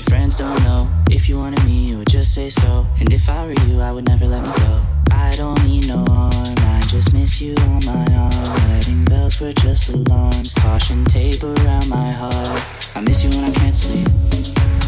your 0.00 0.06
friends 0.06 0.36
don't 0.36 0.62
know. 0.62 0.90
If 1.10 1.28
you 1.28 1.36
wanted 1.36 1.64
me, 1.64 1.88
you 1.88 1.98
would 1.98 2.08
just 2.08 2.34
say 2.34 2.48
so. 2.48 2.86
And 3.00 3.12
if 3.12 3.28
I 3.28 3.46
were 3.46 3.60
you, 3.66 3.80
I 3.80 3.92
would 3.92 4.06
never 4.06 4.26
let 4.26 4.42
me 4.42 4.52
go. 4.56 4.82
I 5.10 5.34
don't 5.36 5.62
mean 5.64 5.86
no 5.86 6.04
harm, 6.08 6.54
I 6.58 6.82
just 6.86 7.12
miss 7.12 7.40
you 7.40 7.54
on 7.72 7.84
my 7.84 8.06
arm. 8.14 8.44
Wedding 8.68 9.04
bells 9.04 9.40
were 9.40 9.52
just 9.52 9.88
alarms, 9.88 10.54
caution 10.54 11.04
tape 11.04 11.42
around 11.42 11.88
my 11.88 12.10
heart. 12.10 12.62
I 12.94 13.00
miss 13.00 13.24
you 13.24 13.30
when 13.30 13.44
I 13.44 13.52
can't 13.52 13.76
sleep, 13.76 14.06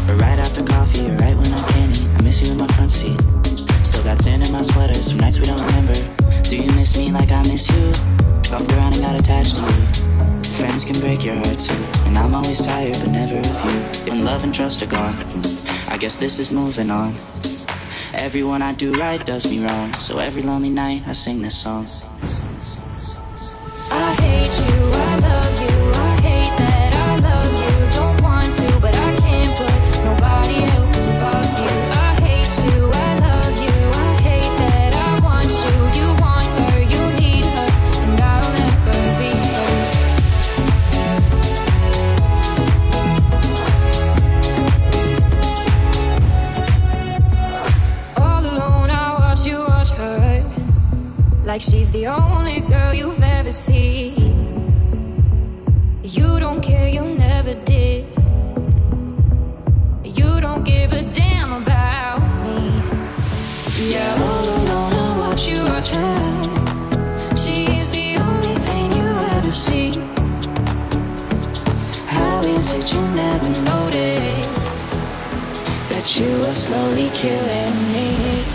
or 0.09 0.15
right 0.15 0.39
after 0.39 0.63
coffee, 0.63 1.05
or 1.05 1.15
right 1.17 1.35
when 1.35 1.53
I 1.53 1.67
can't 1.71 1.99
eat. 1.99 2.07
I 2.17 2.21
miss 2.21 2.41
you 2.41 2.51
in 2.51 2.57
my 2.57 2.67
front 2.67 2.91
seat. 2.91 3.19
Still 3.83 4.03
got 4.03 4.19
sand 4.19 4.43
in 4.43 4.51
my 4.51 4.63
sweaters 4.63 5.11
from 5.11 5.19
nights 5.19 5.39
we 5.39 5.45
don't 5.45 5.61
remember. 5.61 5.95
Do 6.43 6.57
you 6.57 6.71
miss 6.75 6.97
me 6.97 7.11
like 7.11 7.31
I 7.31 7.43
miss 7.43 7.69
you? 7.69 7.89
Off 8.53 8.65
the 8.67 8.73
ground 8.73 8.95
and 8.95 9.03
got 9.03 9.15
attached 9.19 9.57
to 9.57 9.61
you. 9.63 10.02
Friends 10.57 10.85
can 10.85 10.99
break 10.99 11.25
your 11.25 11.35
heart 11.35 11.59
too, 11.59 11.83
and 12.05 12.17
I'm 12.17 12.35
always 12.35 12.61
tired, 12.61 12.97
but 12.99 13.09
never 13.09 13.37
of 13.37 13.45
you. 13.65 14.11
When 14.11 14.23
love 14.23 14.43
and 14.43 14.53
trust 14.53 14.81
are 14.83 14.87
gone, 14.87 15.15
I 15.87 15.97
guess 15.97 16.17
this 16.17 16.39
is 16.39 16.51
moving 16.51 16.91
on. 16.91 17.15
Everyone 18.13 18.61
I 18.61 18.73
do 18.73 18.93
right 18.93 19.23
does 19.25 19.49
me 19.49 19.65
wrong, 19.65 19.91
so 19.93 20.19
every 20.19 20.43
lonely 20.43 20.69
night 20.69 21.03
I 21.07 21.13
sing 21.13 21.41
this 21.41 21.57
song. 21.57 21.87
Like 51.53 51.61
she's 51.61 51.91
the 51.91 52.07
only 52.07 52.61
girl 52.61 52.95
you've 52.95 53.21
ever 53.21 53.51
seen. 53.51 54.15
You 56.01 56.39
don't 56.39 56.61
care, 56.61 56.89
you 56.89 57.05
never 57.05 57.53
did. 57.53 58.07
You 60.03 60.41
don't 60.41 60.63
give 60.63 60.93
a 60.93 61.03
damn 61.03 61.53
about 61.53 62.21
me. 62.43 62.57
Yeah, 63.87 64.25
all 64.25 64.49
alone, 64.55 64.93
I 64.93 65.17
watch 65.19 65.47
you 65.47 65.63
watch 65.65 65.89
her. 65.89 67.35
She's 67.37 67.87
the 67.91 68.17
only 68.17 68.55
thing 68.65 68.91
you 68.97 69.09
ever 69.37 69.51
see. 69.51 69.91
How 72.07 72.39
is 72.39 72.73
it 72.73 72.95
you 72.95 73.01
never 73.09 73.49
notice 73.61 74.97
that 75.91 76.17
you 76.17 76.33
are 76.47 76.57
slowly 76.65 77.11
killing 77.13 77.91
me? 77.91 78.52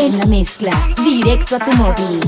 En 0.00 0.18
la 0.18 0.24
mezcla, 0.24 0.72
directo 1.04 1.56
a 1.56 1.58
tu 1.58 1.76
móvil. 1.76 2.20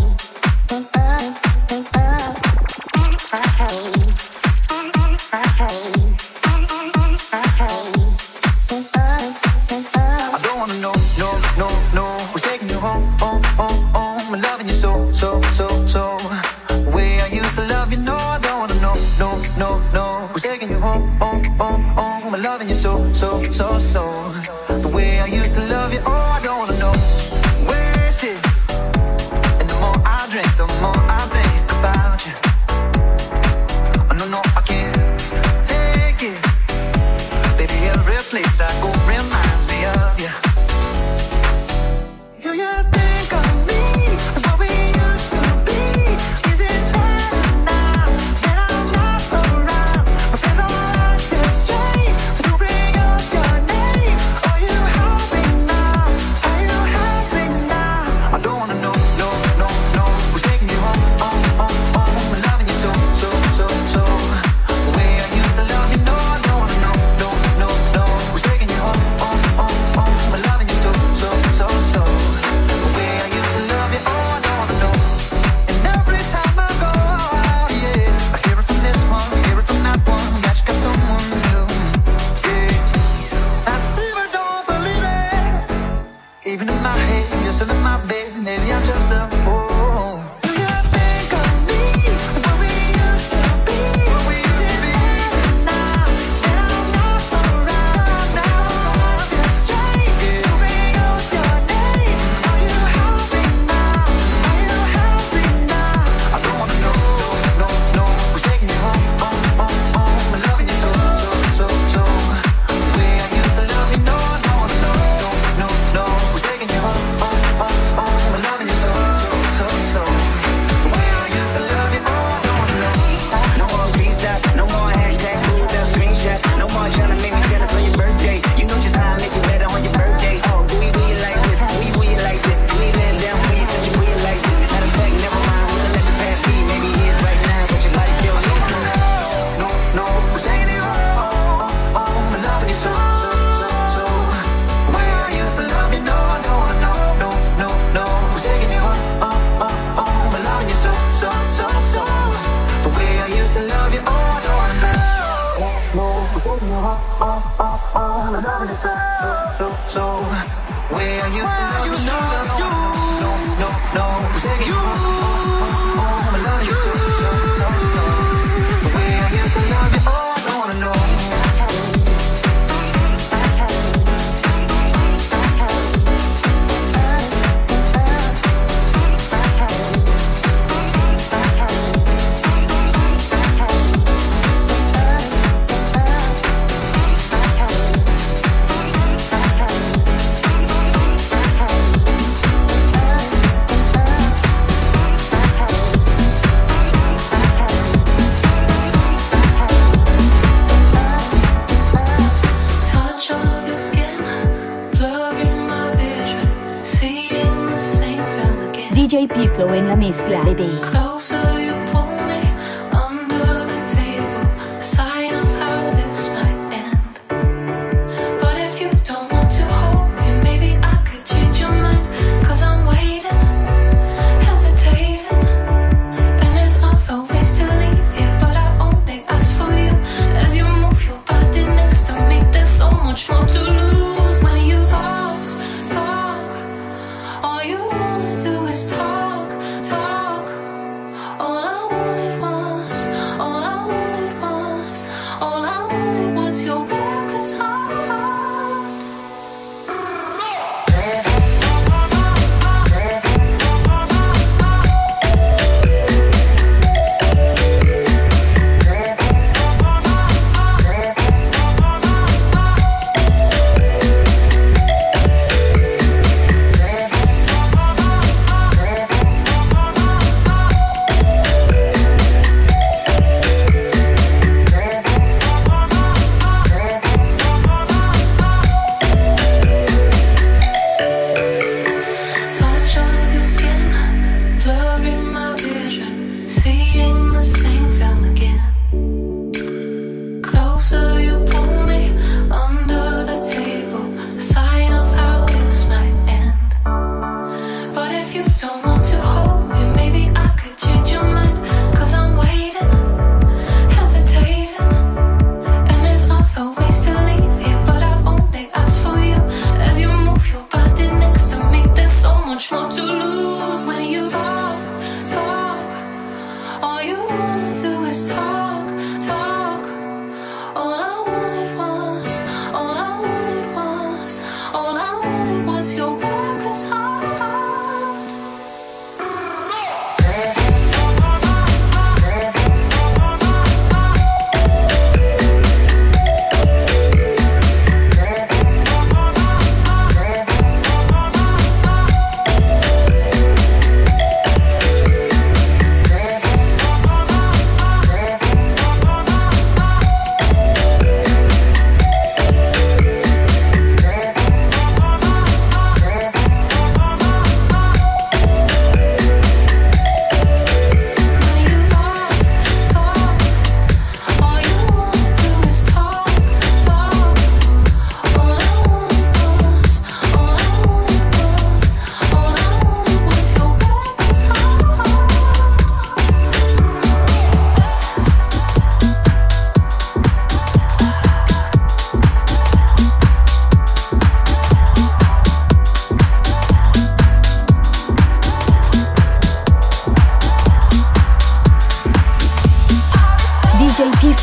All 210.24 210.54
you 210.58 211.01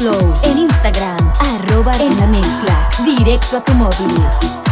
En 0.02 0.58
Instagram, 0.58 1.18
arroba 1.40 1.92
en 2.00 2.18
la 2.18 2.28
mezcla, 2.28 2.90
directo 3.04 3.58
a 3.58 3.64
tu 3.66 3.74
móvil. 3.74 4.69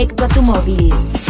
Directo 0.00 0.24
a 0.24 0.28
tu 0.28 0.42
móvil. 0.42 1.29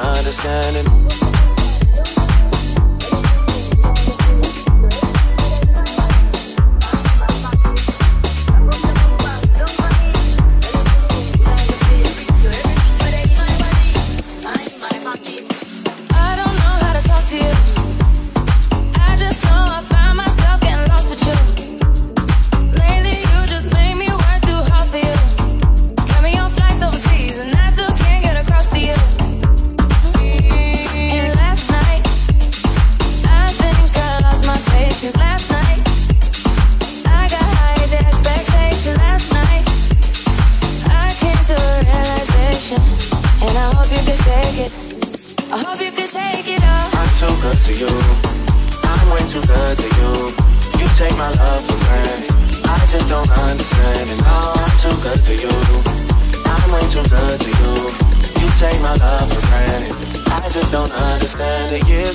understanding. 0.00 1.39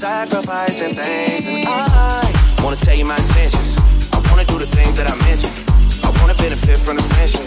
my 0.00 0.24
love 0.26 0.44
for 0.44 0.52
granted. 4.70 5.06
I 5.06 5.16
mentioned. 5.26 5.64
I 6.04 6.10
wanna 6.20 6.34
don't 6.34 6.52
understand 6.88 7.34
it. 7.34 7.37